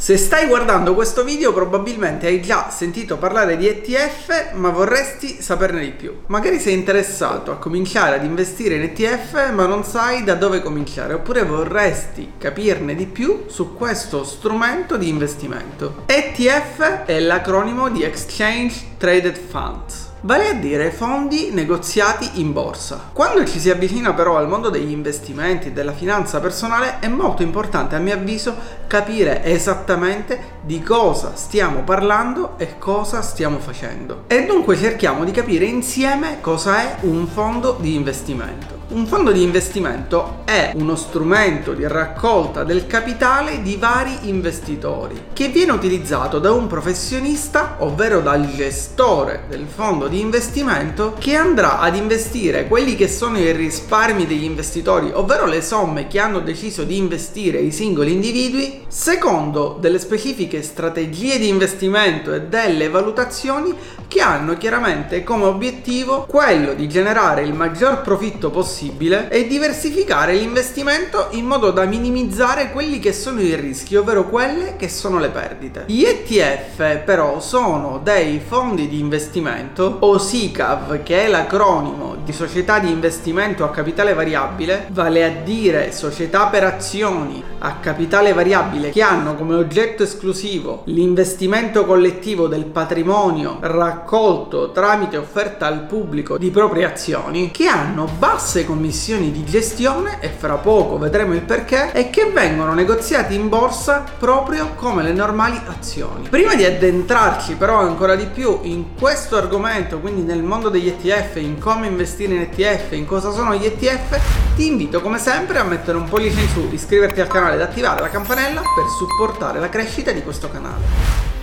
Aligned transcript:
Se 0.00 0.16
stai 0.16 0.46
guardando 0.46 0.94
questo 0.94 1.24
video 1.24 1.52
probabilmente 1.52 2.26
hai 2.26 2.40
già 2.40 2.70
sentito 2.70 3.18
parlare 3.18 3.58
di 3.58 3.68
ETF 3.68 4.52
ma 4.54 4.70
vorresti 4.70 5.42
saperne 5.42 5.82
di 5.82 5.90
più. 5.90 6.22
Magari 6.28 6.58
sei 6.58 6.72
interessato 6.72 7.52
a 7.52 7.58
cominciare 7.58 8.16
ad 8.16 8.24
investire 8.24 8.76
in 8.76 8.82
ETF 8.84 9.50
ma 9.50 9.66
non 9.66 9.84
sai 9.84 10.24
da 10.24 10.36
dove 10.36 10.62
cominciare 10.62 11.12
oppure 11.12 11.44
vorresti 11.44 12.32
capirne 12.38 12.94
di 12.94 13.04
più 13.04 13.44
su 13.48 13.74
questo 13.74 14.24
strumento 14.24 14.96
di 14.96 15.10
investimento. 15.10 16.04
ETF 16.06 17.04
è 17.04 17.20
l'acronimo 17.20 17.90
di 17.90 18.02
Exchange 18.02 18.92
Traded 18.96 19.36
Funds 19.36 20.08
vale 20.22 20.48
a 20.48 20.52
dire 20.52 20.90
fondi 20.90 21.50
negoziati 21.50 22.40
in 22.40 22.52
borsa. 22.52 23.10
Quando 23.12 23.44
ci 23.46 23.58
si 23.58 23.70
avvicina 23.70 24.12
però 24.12 24.36
al 24.36 24.48
mondo 24.48 24.68
degli 24.68 24.90
investimenti 24.90 25.68
e 25.68 25.72
della 25.72 25.92
finanza 25.92 26.40
personale 26.40 26.98
è 26.98 27.08
molto 27.08 27.42
importante 27.42 27.94
a 27.94 27.98
mio 27.98 28.14
avviso 28.14 28.54
capire 28.90 29.44
esattamente 29.44 30.58
di 30.62 30.82
cosa 30.82 31.36
stiamo 31.36 31.84
parlando 31.84 32.54
e 32.58 32.76
cosa 32.76 33.22
stiamo 33.22 33.60
facendo. 33.60 34.24
E 34.26 34.46
dunque 34.46 34.76
cerchiamo 34.76 35.22
di 35.24 35.30
capire 35.30 35.64
insieme 35.64 36.38
cosa 36.40 36.80
è 36.80 36.96
un 37.02 37.28
fondo 37.28 37.76
di 37.78 37.94
investimento. 37.94 38.80
Un 38.90 39.06
fondo 39.06 39.30
di 39.30 39.44
investimento 39.44 40.38
è 40.44 40.72
uno 40.74 40.96
strumento 40.96 41.74
di 41.74 41.86
raccolta 41.86 42.64
del 42.64 42.88
capitale 42.88 43.62
di 43.62 43.76
vari 43.76 44.28
investitori 44.28 45.26
che 45.32 45.46
viene 45.46 45.70
utilizzato 45.70 46.40
da 46.40 46.50
un 46.50 46.66
professionista, 46.66 47.76
ovvero 47.78 48.20
dal 48.20 48.52
gestore 48.52 49.44
del 49.48 49.66
fondo 49.72 50.08
di 50.08 50.18
investimento 50.18 51.14
che 51.16 51.36
andrà 51.36 51.78
ad 51.78 51.94
investire 51.94 52.66
quelli 52.66 52.96
che 52.96 53.06
sono 53.06 53.38
i 53.38 53.52
risparmi 53.52 54.26
degli 54.26 54.42
investitori, 54.42 55.12
ovvero 55.14 55.46
le 55.46 55.62
somme 55.62 56.08
che 56.08 56.18
hanno 56.18 56.40
deciso 56.40 56.82
di 56.82 56.96
investire 56.96 57.60
i 57.60 57.70
singoli 57.70 58.10
individui, 58.10 58.79
secondo 58.90 59.76
delle 59.78 60.00
specifiche 60.00 60.62
strategie 60.62 61.38
di 61.38 61.46
investimento 61.46 62.34
e 62.34 62.42
delle 62.42 62.88
valutazioni 62.88 63.72
che 64.08 64.20
hanno 64.20 64.58
chiaramente 64.58 65.22
come 65.22 65.44
obiettivo 65.44 66.24
quello 66.28 66.74
di 66.74 66.88
generare 66.88 67.42
il 67.42 67.54
maggior 67.54 68.02
profitto 68.02 68.50
possibile 68.50 69.30
e 69.30 69.46
diversificare 69.46 70.34
l'investimento 70.34 71.28
in 71.30 71.44
modo 71.44 71.70
da 71.70 71.84
minimizzare 71.84 72.72
quelli 72.72 72.98
che 72.98 73.12
sono 73.12 73.40
i 73.40 73.54
rischi, 73.54 73.94
ovvero 73.94 74.28
quelle 74.28 74.74
che 74.74 74.88
sono 74.88 75.20
le 75.20 75.28
perdite. 75.28 75.84
Gli 75.86 76.02
ETF 76.02 77.04
però 77.04 77.38
sono 77.38 78.00
dei 78.02 78.42
fondi 78.44 78.88
di 78.88 78.98
investimento 78.98 79.98
o 80.00 80.18
SICAV 80.18 81.04
che 81.04 81.26
è 81.26 81.28
l'acronimo 81.28 82.16
di 82.24 82.32
società 82.32 82.80
di 82.80 82.90
investimento 82.90 83.62
a 83.62 83.70
capitale 83.70 84.14
variabile, 84.14 84.88
vale 84.90 85.24
a 85.24 85.30
dire 85.44 85.92
società 85.92 86.46
per 86.46 86.64
azioni 86.64 87.40
a 87.58 87.76
capitale 87.76 88.32
variabile 88.32 88.79
che 88.88 89.02
hanno 89.02 89.34
come 89.34 89.54
oggetto 89.54 90.02
esclusivo 90.04 90.82
l'investimento 90.86 91.84
collettivo 91.84 92.48
del 92.48 92.64
patrimonio 92.64 93.58
raccolto 93.60 94.72
tramite 94.72 95.18
offerta 95.18 95.66
al 95.66 95.82
pubblico 95.82 96.38
di 96.38 96.50
proprie 96.50 96.86
azioni 96.86 97.50
che 97.50 97.66
hanno 97.66 98.08
basse 98.18 98.64
commissioni 98.64 99.30
di 99.30 99.44
gestione 99.44 100.20
e 100.20 100.28
fra 100.28 100.54
poco 100.54 100.96
vedremo 100.96 101.34
il 101.34 101.42
perché 101.42 101.92
e 101.92 102.10
che 102.10 102.30
vengono 102.32 102.72
negoziati 102.72 103.34
in 103.34 103.48
borsa 103.48 104.04
proprio 104.18 104.74
come 104.74 105.02
le 105.02 105.12
normali 105.12 105.60
azioni. 105.66 106.28
Prima 106.28 106.54
di 106.54 106.64
addentrarci 106.64 107.54
però 107.54 107.78
ancora 107.80 108.14
di 108.14 108.26
più 108.26 108.60
in 108.62 108.94
questo 108.98 109.36
argomento, 109.36 109.98
quindi 109.98 110.22
nel 110.22 110.42
mondo 110.42 110.68
degli 110.68 110.88
ETF, 110.88 111.36
in 111.36 111.58
come 111.58 111.86
investire 111.86 112.34
in 112.34 112.40
ETF, 112.40 112.92
in 112.92 113.06
cosa 113.06 113.30
sono 113.32 113.54
gli 113.54 113.64
ETF, 113.64 114.49
ti 114.60 114.66
invito 114.66 115.00
come 115.00 115.18
sempre 115.18 115.58
a 115.58 115.64
mettere 115.64 115.96
un 115.96 116.06
pollice 116.06 116.38
in 116.38 116.48
su, 116.48 116.68
iscriverti 116.70 117.18
al 117.22 117.28
canale 117.28 117.54
ed 117.54 117.62
attivare 117.62 118.02
la 118.02 118.10
campanella 118.10 118.60
per 118.60 118.84
supportare 118.98 119.58
la 119.58 119.70
crescita 119.70 120.12
di 120.12 120.22
questo 120.22 120.50
canale. 120.50 121.39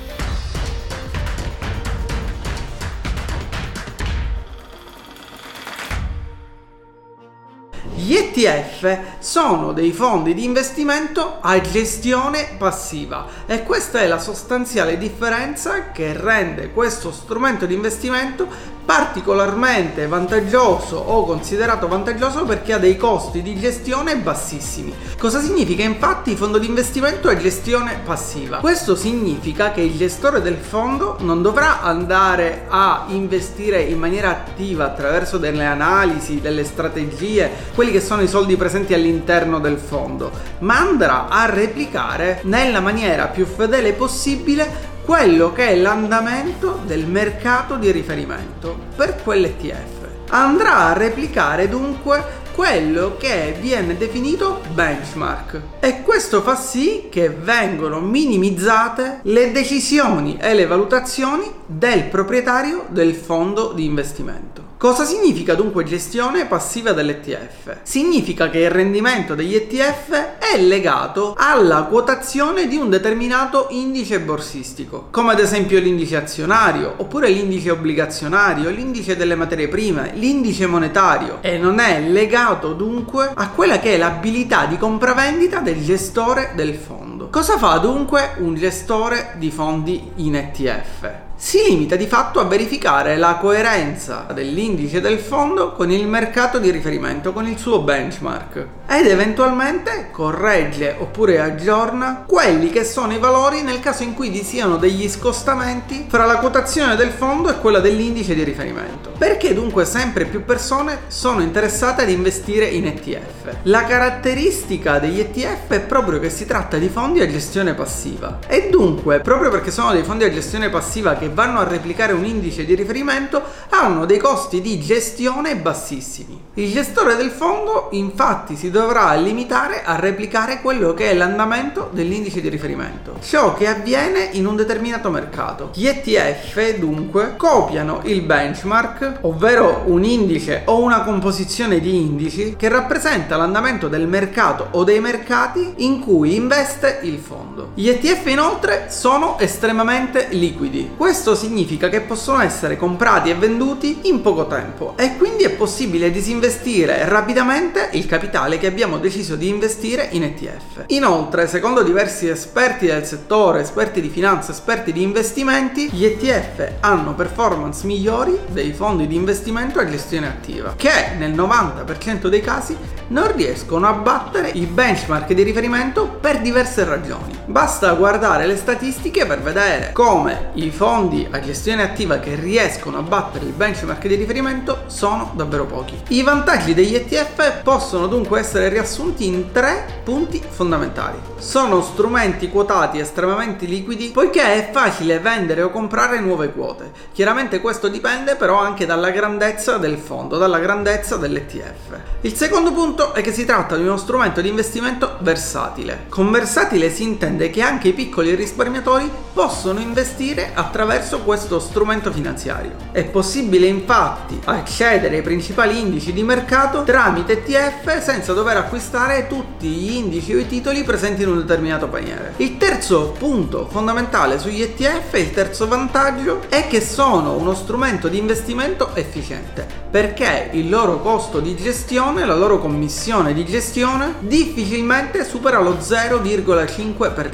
Gli 8.07 8.15
ETF 8.15 8.99
sono 9.19 9.73
dei 9.73 9.91
fondi 9.91 10.33
di 10.33 10.45
investimento 10.45 11.39
a 11.41 11.59
gestione 11.59 12.55
passiva 12.57 13.25
e 13.45 13.63
questa 13.63 13.99
è 13.99 14.07
la 14.07 14.17
sostanziale 14.17 14.97
differenza 14.97 15.91
che 15.91 16.13
rende 16.13 16.71
questo 16.71 17.11
strumento 17.11 17.65
di 17.65 17.73
investimento 17.73 18.75
particolarmente 18.87 20.07
vantaggioso 20.07 20.95
o 20.95 21.25
considerato 21.25 21.89
vantaggioso 21.89 22.45
perché 22.45 22.71
ha 22.71 22.77
dei 22.77 22.95
costi 22.95 23.41
di 23.41 23.59
gestione 23.59 24.15
bassissimi. 24.15 24.93
Cosa 25.17 25.41
significa 25.41 25.83
infatti 25.83 26.37
fondo 26.37 26.57
di 26.57 26.67
investimento 26.67 27.29
e 27.29 27.37
gestione 27.37 27.99
passiva? 28.05 28.59
Questo 28.59 28.95
significa 28.95 29.71
che 29.71 29.81
il 29.81 29.97
gestore 29.97 30.41
del 30.41 30.55
fondo 30.55 31.17
non 31.19 31.41
dovrà 31.41 31.81
andare 31.81 32.63
a 32.69 33.07
investire 33.09 33.81
in 33.81 33.99
maniera 33.99 34.29
attiva 34.29 34.85
attraverso 34.85 35.37
delle 35.37 35.65
analisi, 35.65 36.39
delle 36.39 36.63
strategie, 36.63 37.51
quelli 37.75 37.91
che 37.91 37.96
sono 37.99 38.21
i 38.21 38.27
soldi 38.27 38.55
presenti 38.55 38.93
all'interno 38.93 39.59
del 39.59 39.77
fondo, 39.77 40.31
ma 40.59 40.79
andrà 40.79 41.27
a 41.27 41.45
replicare 41.45 42.41
nella 42.43 42.79
maniera 42.79 43.27
più 43.27 43.45
fedele 43.45 43.93
possibile 43.93 44.95
quello 45.03 45.53
che 45.53 45.67
è 45.67 45.75
l'andamento 45.75 46.81
del 46.85 47.05
mercato 47.05 47.75
di 47.75 47.91
riferimento 47.91 48.77
per 48.95 49.21
quell'ETF. 49.23 49.85
Andrà 50.29 50.87
a 50.87 50.93
replicare 50.93 51.69
dunque 51.69 52.45
quello 52.57 53.15
che 53.17 53.55
viene 53.61 53.95
definito 53.95 54.61
benchmark 54.73 55.61
e 55.79 56.01
questo 56.01 56.41
fa 56.41 56.55
sì 56.55 57.07
che 57.09 57.29
vengono 57.29 57.99
minimizzate 58.01 59.19
le 59.21 59.51
decisioni 59.51 60.37
e 60.41 60.55
le 60.55 60.65
valutazioni 60.65 61.49
del 61.67 62.05
proprietario 62.05 62.85
del 62.89 63.13
fondo 63.13 63.73
di 63.73 63.85
investimento. 63.85 64.66
Cosa 64.77 65.05
significa 65.05 65.55
dunque 65.55 65.83
gestione 65.83 66.45
passiva 66.45 66.91
dell'ETF? 66.91 67.77
Significa 67.81 68.51
che 68.51 68.59
il 68.59 68.69
rendimento 68.69 69.33
degli 69.33 69.55
ETF 69.55 70.37
è 70.37 70.55
legato 70.59 71.33
alla 71.35 71.85
quotazione 71.85 72.67
di 72.67 72.75
un 72.75 72.87
determinato 72.87 73.69
indice 73.71 74.19
borsistico, 74.19 75.07
come 75.09 75.31
ad 75.31 75.39
esempio 75.39 75.79
l'indice 75.79 76.17
azionario, 76.17 76.93
oppure 76.97 77.27
l'indice 77.29 77.71
obbligazionario, 77.71 78.69
l'indice 78.69 79.17
delle 79.17 79.33
materie 79.33 79.67
prime, 79.67 80.11
l'indice 80.13 80.67
monetario 80.67 81.39
e 81.41 81.57
non 81.57 81.79
è 81.79 81.99
legato 81.99 82.73
dunque 82.73 83.31
a 83.33 83.49
quella 83.49 83.79
che 83.79 83.95
è 83.95 83.97
l'abilità 83.97 84.67
di 84.67 84.77
compravendita 84.77 85.59
del 85.59 85.83
gestore 85.83 86.51
del 86.53 86.75
fondo. 86.75 87.29
Cosa 87.31 87.57
fa 87.57 87.79
dunque 87.79 88.35
un 88.37 88.53
gestore 88.53 89.33
di 89.37 89.49
fondi 89.49 90.11
in 90.17 90.35
ETF? 90.35 91.26
Si 91.39 91.61
limita 91.67 91.95
di 91.95 92.07
fatto 92.07 92.39
a 92.39 92.45
verificare 92.45 93.15
la 93.15 93.35
coerenza 93.35 94.25
dell'indice 94.33 95.01
del 95.01 95.19
fondo 95.19 95.71
con 95.71 95.91
il 95.91 96.07
mercato 96.07 96.57
di 96.57 96.71
riferimento, 96.71 97.31
con 97.31 97.47
il 97.47 97.59
suo 97.59 97.81
benchmark 97.81 98.67
ed 98.89 99.05
eventualmente 99.05 100.07
corregge 100.11 100.95
oppure 100.97 101.39
aggiorna 101.39 102.23
quelli 102.25 102.69
che 102.71 102.83
sono 102.83 103.13
i 103.13 103.19
valori 103.19 103.61
nel 103.61 103.79
caso 103.79 104.01
in 104.01 104.15
cui 104.15 104.29
vi 104.29 104.43
siano 104.43 104.77
degli 104.77 105.07
scostamenti 105.09 106.05
fra 106.07 106.25
la 106.25 106.37
quotazione 106.37 106.95
del 106.95 107.11
fondo 107.11 107.49
e 107.49 107.59
quella 107.59 107.79
dell'indice 107.79 108.33
di 108.33 108.43
riferimento. 108.43 109.11
Perché 109.17 109.53
dunque 109.53 109.85
sempre 109.85 110.25
più 110.25 110.43
persone 110.43 111.01
sono 111.07 111.41
interessate 111.41 112.01
ad 112.01 112.09
investire 112.09 112.65
in 112.65 112.87
ETF? 112.87 113.57
La 113.63 113.83
caratteristica 113.83 114.97
degli 114.97 115.19
ETF 115.19 115.73
è 115.73 115.81
proprio 115.81 116.19
che 116.19 116.29
si 116.29 116.45
tratta 116.45 116.77
di 116.77 116.87
fondi 116.87 117.19
a 117.19 117.29
gestione 117.29 117.73
passiva 117.73 118.39
e 118.47 118.69
dunque 118.71 119.19
proprio 119.19 119.51
perché 119.51 119.69
sono 119.69 119.91
dei 119.91 120.03
fondi 120.03 120.23
a 120.23 120.31
gestione 120.31 120.69
passiva 120.69 121.15
che 121.15 121.26
vanno 121.29 121.59
a 121.59 121.63
replicare 121.63 122.13
un 122.13 122.25
indice 122.25 122.65
di 122.65 122.75
riferimento 122.75 123.41
hanno 123.69 124.05
dei 124.05 124.17
costi 124.17 124.61
di 124.61 124.79
gestione 124.79 125.55
bassissimi. 125.55 126.45
Il 126.55 126.71
gestore 126.71 127.15
del 127.15 127.29
fondo 127.29 127.89
infatti 127.91 128.55
si 128.55 128.71
dovrà 128.71 129.13
limitare 129.13 129.83
a 129.83 129.95
replicare 129.99 130.61
quello 130.61 130.93
che 130.93 131.11
è 131.11 131.13
l'andamento 131.13 131.89
dell'indice 131.91 132.41
di 132.41 132.49
riferimento, 132.49 133.17
ciò 133.21 133.53
che 133.53 133.67
avviene 133.67 134.29
in 134.31 134.45
un 134.45 134.55
determinato 134.55 135.09
mercato. 135.09 135.69
Gli 135.73 135.85
ETF 135.85 136.77
dunque 136.77 137.35
copiano 137.37 138.01
il 138.05 138.21
benchmark, 138.21 139.19
ovvero 139.21 139.83
un 139.85 140.03
indice 140.03 140.63
o 140.65 140.81
una 140.81 141.01
composizione 141.01 141.79
di 141.79 141.95
indici 141.95 142.55
che 142.57 142.69
rappresenta 142.69 143.37
l'andamento 143.37 143.87
del 143.87 144.07
mercato 144.07 144.69
o 144.71 144.83
dei 144.83 144.99
mercati 144.99 145.73
in 145.77 145.99
cui 145.99 146.35
investe 146.35 146.99
il 147.03 147.19
fondo. 147.19 147.71
Gli 147.75 147.87
ETF 147.87 148.27
inoltre 148.27 148.87
sono 148.89 149.37
estremamente 149.39 150.27
liquidi. 150.31 150.91
Questo 150.97 151.16
significa 151.17 151.89
che 151.89 152.01
possono 152.01 152.41
essere 152.41 152.77
comprati 152.77 153.29
e 153.29 153.35
venduti 153.35 154.01
in 154.03 154.21
poco 154.21 154.47
tempo 154.47 154.93
e 154.97 155.17
quindi 155.17 155.43
è 155.43 155.51
possibile 155.51 156.11
disinvestire 156.11 157.07
rapidamente 157.07 157.89
il 157.93 158.05
capitale 158.05 158.57
che 158.57 158.67
abbiamo 158.67 158.97
deciso 158.97 159.35
di 159.35 159.47
investire 159.47 160.07
in 160.11 160.23
ETF. 160.23 160.83
Inoltre, 160.87 161.47
secondo 161.47 161.83
diversi 161.83 162.27
esperti 162.27 162.85
del 162.85 163.05
settore, 163.05 163.61
esperti 163.61 164.01
di 164.01 164.09
finanza, 164.09 164.51
esperti 164.51 164.91
di 164.93 165.01
investimenti, 165.01 165.89
gli 165.91 166.05
ETF 166.05 166.73
hanno 166.81 167.15
performance 167.15 167.85
migliori 167.85 168.37
dei 168.47 168.73
fondi 168.73 169.07
di 169.07 169.15
investimento 169.15 169.79
a 169.79 169.87
gestione 169.89 170.27
attiva, 170.27 170.73
che 170.75 171.13
nel 171.17 171.33
90% 171.33 172.27
dei 172.27 172.41
casi 172.41 172.77
non 173.07 173.35
riescono 173.35 173.87
a 173.87 173.93
battere 173.93 174.49
i 174.49 174.65
benchmark 174.65 175.33
di 175.33 175.43
riferimento 175.43 176.07
per 176.07 176.41
diverse 176.41 176.83
ragioni. 176.83 177.36
Basta 177.49 177.93
guardare 177.93 178.45
le 178.45 178.57
statistiche 178.57 179.25
per 179.25 179.41
vedere 179.41 179.91
come 179.93 180.49
i 180.55 180.69
fondi 180.69 181.25
a 181.31 181.39
gestione 181.39 181.81
attiva 181.81 182.19
che 182.19 182.35
riescono 182.35 182.97
a 182.97 183.01
battere 183.01 183.45
il 183.45 183.53
benchmark 183.53 184.05
di 184.05 184.15
riferimento 184.15 184.83
sono 184.87 185.31
davvero 185.33 185.65
pochi. 185.65 185.97
I 186.09 186.23
vantaggi 186.23 186.73
degli 186.73 186.93
ETF 186.93 187.61
possono 187.63 188.07
dunque 188.07 188.41
essere 188.41 188.67
riassunti 188.67 189.25
in 189.25 189.53
tre 189.53 190.01
punti 190.03 190.43
fondamentali. 190.45 191.17
Sono 191.37 191.81
strumenti 191.81 192.49
quotati 192.49 192.99
estremamente 192.99 193.65
liquidi 193.65 194.09
poiché 194.09 194.41
è 194.41 194.69
facile 194.73 195.19
vendere 195.19 195.61
o 195.61 195.69
comprare 195.69 196.19
nuove 196.19 196.51
quote. 196.51 196.91
Chiaramente 197.13 197.61
questo 197.61 197.87
dipende 197.87 198.35
però 198.35 198.59
anche 198.59 198.85
dalla 198.85 199.09
grandezza 199.09 199.77
del 199.77 199.97
fondo, 199.97 200.37
dalla 200.37 200.59
grandezza 200.59 201.15
dell'ETF. 201.15 201.97
Il 202.21 202.35
secondo 202.35 202.73
punto 202.73 203.13
è 203.13 203.21
che 203.21 203.31
si 203.31 203.45
tratta 203.45 203.77
di 203.77 203.83
uno 203.83 203.95
strumento 203.95 204.41
di 204.41 204.49
investimento 204.49 205.15
versatile. 205.21 206.07
Con 206.09 206.29
versatile 206.29 206.89
si 206.89 207.03
intende 207.03 207.35
che 207.37 207.61
anche 207.61 207.89
i 207.89 207.93
piccoli 207.93 208.33
risparmiatori 208.33 209.09
possono 209.33 209.79
investire 209.79 210.51
attraverso 210.53 211.19
questo 211.19 211.59
strumento 211.59 212.11
finanziario. 212.11 212.71
È 212.91 213.03
possibile 213.05 213.67
infatti 213.67 214.39
accedere 214.45 215.17
ai 215.17 215.21
principali 215.21 215.79
indici 215.79 216.11
di 216.11 216.23
mercato 216.23 216.83
tramite 216.83 217.43
ETF 217.43 218.01
senza 218.01 218.33
dover 218.33 218.57
acquistare 218.57 219.27
tutti 219.27 219.67
gli 219.67 219.91
indici 219.93 220.33
o 220.33 220.39
i 220.39 220.47
titoli 220.47 220.83
presenti 220.83 221.21
in 221.21 221.29
un 221.29 221.37
determinato 221.37 221.87
paniere. 221.87 222.33
Il 222.37 222.57
terzo 222.57 223.13
punto 223.17 223.67
fondamentale 223.69 224.39
sugli 224.39 224.61
ETF, 224.63 225.13
il 225.17 225.31
terzo 225.31 225.67
vantaggio, 225.67 226.41
è 226.49 226.67
che 226.67 226.81
sono 226.81 227.37
uno 227.37 227.53
strumento 227.53 228.07
di 228.07 228.17
investimento 228.17 228.95
efficiente 228.95 229.85
perché 229.89 230.49
il 230.51 230.69
loro 230.69 230.99
costo 230.99 231.39
di 231.39 231.55
gestione, 231.55 232.25
la 232.25 232.35
loro 232.35 232.59
commissione 232.59 233.33
di 233.33 233.45
gestione 233.45 234.15
difficilmente 234.19 235.23
supera 235.23 235.59
lo 235.59 235.77
0,5%. 235.77 237.26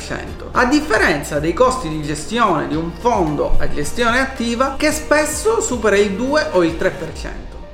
A 0.51 0.65
differenza 0.65 1.39
dei 1.39 1.53
costi 1.53 1.89
di 1.89 2.01
gestione 2.01 2.67
di 2.67 2.75
un 2.75 2.91
fondo 2.99 3.55
a 3.57 3.69
gestione 3.69 4.19
attiva 4.19 4.75
che 4.77 4.91
spesso 4.91 5.61
supera 5.61 5.97
il 5.97 6.11
2 6.11 6.49
o 6.51 6.63
il 6.63 6.75
3%. 6.79 6.91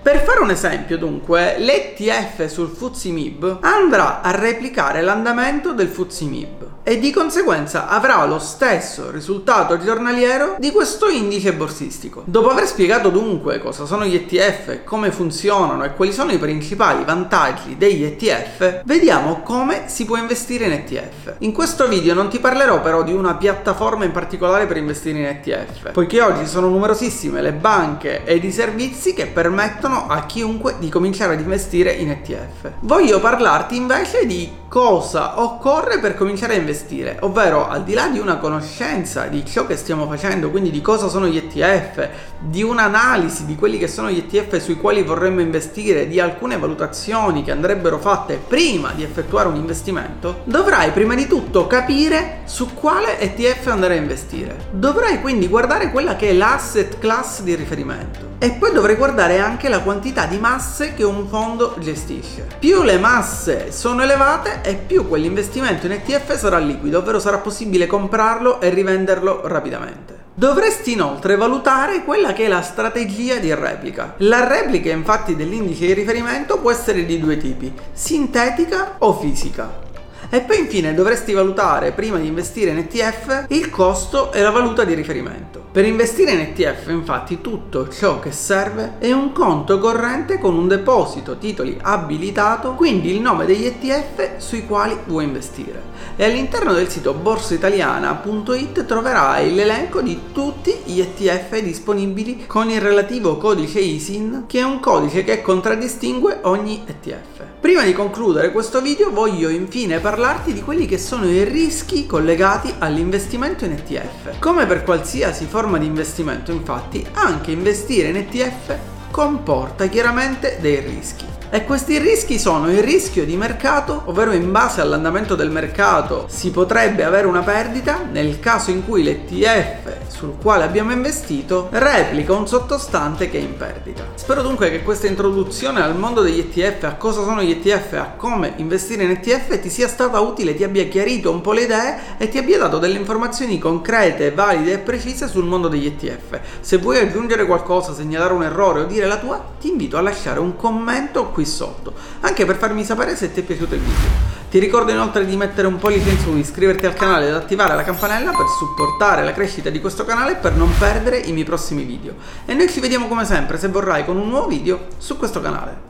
Per 0.01 0.23
fare 0.23 0.39
un 0.39 0.49
esempio, 0.49 0.97
dunque, 0.97 1.57
l'ETF 1.57 2.45
sul 2.47 2.69
FTSE 2.69 3.09
MIB 3.09 3.59
andrà 3.61 4.21
a 4.21 4.31
replicare 4.31 5.01
l'andamento 5.01 5.73
del 5.73 5.87
FTSE 5.87 6.25
MIB 6.25 6.58
e 6.89 6.97
di 6.97 7.11
conseguenza 7.11 7.87
avrà 7.87 8.25
lo 8.25 8.39
stesso 8.39 9.11
risultato 9.11 9.77
giornaliero 9.77 10.55
di 10.57 10.71
questo 10.71 11.07
indice 11.07 11.53
borsistico. 11.53 12.23
Dopo 12.25 12.49
aver 12.49 12.65
spiegato 12.65 13.09
dunque 13.09 13.59
cosa 13.59 13.85
sono 13.85 14.05
gli 14.05 14.15
ETF, 14.15 14.83
come 14.85 15.11
funzionano 15.11 15.83
e 15.83 15.93
quali 15.93 16.11
sono 16.11 16.31
i 16.31 16.39
principali 16.39 17.03
vantaggi 17.03 17.77
degli 17.77 18.03
ETF, 18.03 18.81
vediamo 18.85 19.41
come 19.43 19.83
si 19.85 20.05
può 20.05 20.17
investire 20.17 20.65
in 20.65 20.71
ETF. 20.71 21.35
In 21.39 21.51
questo 21.51 21.87
video 21.87 22.15
non 22.15 22.27
ti 22.27 22.39
parlerò 22.39 22.81
però 22.81 23.03
di 23.03 23.13
una 23.13 23.35
piattaforma 23.35 24.05
in 24.05 24.11
particolare 24.11 24.65
per 24.65 24.77
investire 24.77 25.19
in 25.19 25.25
ETF, 25.25 25.91
poiché 25.91 26.23
oggi 26.23 26.47
sono 26.47 26.69
numerosissime 26.69 27.43
le 27.43 27.53
banche 27.53 28.23
ed 28.23 28.43
i 28.43 28.51
servizi 28.51 29.13
che 29.13 29.27
permettono 29.27 30.07
a 30.07 30.25
chiunque 30.25 30.73
di 30.79 30.89
cominciare 30.89 31.33
ad 31.33 31.39
investire 31.39 31.91
in 31.91 32.09
ETF. 32.09 32.71
Voglio 32.79 33.19
parlarti 33.19 33.75
invece 33.75 34.25
di 34.25 34.57
cosa 34.69 35.41
occorre 35.41 35.99
per 35.99 36.15
cominciare 36.15 36.53
a 36.53 36.57
investire, 36.57 36.77
ovvero 37.21 37.67
al 37.67 37.83
di 37.83 37.93
là 37.93 38.07
di 38.07 38.19
una 38.19 38.37
conoscenza 38.37 39.25
di 39.25 39.45
ciò 39.45 39.65
che 39.65 39.75
stiamo 39.75 40.07
facendo, 40.07 40.49
quindi 40.49 40.71
di 40.71 40.81
cosa 40.81 41.07
sono 41.07 41.27
gli 41.27 41.37
ETF, 41.37 42.09
di 42.39 42.63
un'analisi 42.63 43.45
di 43.45 43.55
quelli 43.55 43.77
che 43.77 43.87
sono 43.87 44.09
gli 44.09 44.17
ETF 44.17 44.59
sui 44.59 44.75
quali 44.75 45.03
vorremmo 45.03 45.41
investire, 45.41 46.07
di 46.07 46.19
alcune 46.19 46.57
valutazioni 46.57 47.43
che 47.43 47.51
andrebbero 47.51 47.99
fatte 47.99 48.39
prima 48.45 48.91
di 48.93 49.03
effettuare 49.03 49.47
un 49.47 49.55
investimento, 49.55 50.41
dovrai 50.45 50.91
prima 50.91 51.15
di 51.15 51.27
tutto 51.27 51.67
capire 51.67 52.41
su 52.45 52.73
quale 52.73 53.19
ETF 53.19 53.67
andare 53.67 53.95
a 53.95 53.97
investire. 53.97 54.67
Dovrai 54.71 55.21
quindi 55.21 55.47
guardare 55.47 55.91
quella 55.91 56.15
che 56.15 56.29
è 56.29 56.33
l'asset 56.33 56.99
class 56.99 57.41
di 57.41 57.55
riferimento 57.55 58.29
e 58.41 58.51
poi 58.51 58.71
dovrai 58.71 58.95
guardare 58.95 59.39
anche 59.39 59.67
la 59.67 59.81
quantità 59.81 60.25
di 60.25 60.37
masse 60.37 60.93
che 60.93 61.03
un 61.03 61.27
fondo 61.27 61.75
gestisce. 61.79 62.47
Più 62.57 62.83
le 62.83 62.97
masse 62.97 63.73
sono 63.73 64.01
elevate, 64.01 64.61
e 64.63 64.75
più 64.75 65.07
quell'investimento 65.07 65.85
in 65.85 65.91
ETF 65.91 66.37
sarà 66.37 66.57
liquido, 66.69 66.99
ovvero 66.99 67.19
sarà 67.19 67.39
possibile 67.39 67.87
comprarlo 67.87 68.61
e 68.61 68.69
rivenderlo 68.69 69.41
rapidamente. 69.47 70.27
Dovresti 70.33 70.93
inoltre 70.93 71.35
valutare 71.35 72.03
quella 72.05 72.31
che 72.31 72.45
è 72.45 72.47
la 72.47 72.61
strategia 72.61 73.39
di 73.39 73.53
replica. 73.53 74.13
La 74.19 74.47
replica 74.47 74.89
infatti 74.89 75.35
dell'indice 75.35 75.87
di 75.87 75.93
riferimento 75.93 76.59
può 76.59 76.71
essere 76.71 77.05
di 77.05 77.19
due 77.19 77.37
tipi, 77.37 77.73
sintetica 77.91 78.95
o 78.99 79.13
fisica. 79.19 79.87
E 80.31 80.41
poi 80.41 80.59
infine 80.59 80.93
dovresti 80.93 81.33
valutare 81.33 81.91
prima 81.91 82.19
di 82.19 82.27
investire 82.27 82.69
in 82.69 82.77
ETF 82.77 83.45
il 83.47 83.71
costo 83.71 84.31
e 84.31 84.43
la 84.43 84.51
valuta 84.51 84.83
di 84.83 84.93
riferimento. 84.93 85.59
Per 85.71 85.83
investire 85.83 86.31
in 86.31 86.39
ETF 86.39 86.89
infatti 86.89 87.41
tutto 87.41 87.89
ciò 87.89 88.19
che 88.19 88.31
serve 88.31 88.95
è 88.99 89.11
un 89.11 89.31
conto 89.31 89.79
corrente 89.79 90.37
con 90.37 90.55
un 90.55 90.67
deposito 90.67 91.37
titoli 91.37 91.79
abilitato, 91.81 92.73
quindi 92.73 93.11
il 93.11 93.21
nome 93.21 93.45
degli 93.45 93.65
ETF 93.65 94.37
sui 94.37 94.67
quali 94.67 94.97
vuoi 95.05 95.23
investire. 95.23 95.81
E 96.15 96.25
all'interno 96.25 96.73
del 96.73 96.89
sito 96.89 97.13
borsaitaliana.it 97.13 98.85
troverai 98.85 99.53
l'elenco 99.53 100.01
di 100.01 100.19
tutti 100.31 100.75
gli 100.83 100.99
ETF 100.99 101.57
disponibili 101.59 102.45
con 102.45 102.69
il 102.69 102.81
relativo 102.81 103.37
codice 103.37 103.79
ISIN, 103.79 104.43
che 104.45 104.59
è 104.59 104.63
un 104.63 104.79
codice 104.79 105.23
che 105.23 105.41
contraddistingue 105.41 106.39
ogni 106.43 106.83
ETF. 106.85 107.47
Prima 107.59 107.83
di 107.83 107.93
concludere 107.93 108.51
questo 108.51 108.81
video 108.81 109.11
voglio 109.11 109.49
infine 109.49 109.99
parlarti 110.19 110.51
di 110.51 110.61
quelli 110.61 110.85
che 110.85 110.97
sono 110.97 111.23
i 111.29 111.45
rischi 111.45 112.05
collegati 112.05 112.73
all'investimento 112.79 113.63
in 113.63 113.71
ETF. 113.71 114.37
Come 114.39 114.65
per 114.65 114.83
qualsiasi 114.83 115.45
forma 115.45 115.77
di 115.77 115.85
investimento 115.85 116.51
infatti 116.51 117.07
anche 117.13 117.51
investire 117.51 118.09
in 118.09 118.17
ETF 118.17 118.75
comporta 119.11 119.87
chiaramente 119.87 120.57
dei 120.59 120.81
rischi. 120.81 121.23
E 121.49 121.63
questi 121.63 121.99
rischi 121.99 122.37
sono 122.37 122.69
il 122.69 122.83
rischio 122.83 123.23
di 123.23 123.37
mercato, 123.37 124.01
ovvero 124.07 124.33
in 124.33 124.51
base 124.51 124.81
all'andamento 124.81 125.35
del 125.35 125.51
mercato 125.51 126.25
si 126.27 126.51
potrebbe 126.51 127.05
avere 127.05 127.25
una 127.25 127.41
perdita 127.41 128.03
nel 128.03 128.41
caso 128.41 128.71
in 128.71 128.83
cui 128.83 129.03
l'ETF 129.03 130.08
sul 130.19 130.35
quale 130.41 130.65
abbiamo 130.65 130.91
investito 130.91 131.69
replica 131.71 132.33
un 132.33 132.45
sottostante 132.45 133.29
che 133.29 133.37
è 133.37 133.41
in 133.41 133.55
perdita. 133.55 134.05
Spero 134.15 134.41
dunque 134.41 134.69
che 134.69 134.83
questa 134.83 135.07
introduzione 135.07 135.81
al 135.81 135.97
mondo 135.97 136.19
degli 136.19 136.39
ETF, 136.39 136.83
a 136.83 136.95
cosa 136.95 137.23
sono 137.23 137.41
gli 137.41 137.51
ETF, 137.51 137.93
a 137.93 138.13
come 138.17 138.51
investire 138.57 139.03
in 139.03 139.11
ETF 139.11 139.61
ti 139.61 139.69
sia 139.69 139.87
stata 139.87 140.19
utile, 140.19 140.55
ti 140.55 140.65
abbia 140.65 140.83
chiarito 140.87 141.31
un 141.31 141.39
po' 141.39 141.53
le 141.53 141.61
idee 141.61 141.99
e 142.17 142.27
ti 142.27 142.37
abbia 142.37 142.57
dato 142.57 142.79
delle 142.79 142.99
informazioni 142.99 143.57
concrete, 143.59 144.31
valide 144.31 144.73
e 144.73 144.79
precise 144.79 145.29
sul 145.29 145.45
mondo 145.45 145.69
degli 145.69 145.85
ETF. 145.85 146.39
Se 146.59 146.77
vuoi 146.79 146.99
aggiungere 146.99 147.45
qualcosa, 147.45 147.93
segnalare 147.93 148.33
un 148.33 148.43
errore 148.43 148.81
o 148.81 148.85
dire 148.85 149.07
la 149.07 149.19
tua, 149.19 149.41
ti 149.57 149.69
invito 149.69 149.95
a 149.95 150.01
lasciare 150.01 150.41
un 150.41 150.57
commento 150.57 151.29
qui 151.29 151.45
sotto, 151.45 151.93
anche 152.19 152.43
per 152.43 152.57
farmi 152.57 152.83
sapere 152.83 153.15
se 153.15 153.31
ti 153.31 153.39
è 153.39 153.43
piaciuto 153.43 153.75
il 153.75 153.79
video. 153.79 154.38
Ti 154.49 154.57
ricordo 154.57 154.91
inoltre 154.91 155.27
di 155.27 155.35
mettere 155.35 155.67
un 155.67 155.77
pollice 155.77 156.09
in 156.09 156.17
su, 156.17 156.35
iscriverti 156.35 156.87
al 156.87 156.95
canale 156.95 157.27
ed 157.27 157.35
attivare 157.35 157.75
la 157.75 157.83
campanella 157.83 158.31
per 158.31 158.47
supportare 158.57 159.23
la 159.23 159.31
crescita 159.31 159.69
di 159.69 159.79
questo 159.79 160.05
canale 160.05 160.31
e 160.31 160.35
per 160.37 160.53
non 160.55 160.75
perdere 160.75 161.19
i 161.19 161.33
miei 161.33 161.45
prossimi 161.45 161.83
video. 161.83 162.15
E 162.45 162.55
noi 162.55 162.67
ci 162.67 162.79
vediamo 162.79 163.07
come 163.07 163.25
sempre, 163.25 163.59
se 163.59 163.67
vorrai, 163.67 164.05
con 164.05 164.17
un 164.17 164.27
nuovo 164.27 164.47
video 164.47 164.87
su 164.97 165.17
questo 165.17 165.39
canale. 165.39 165.88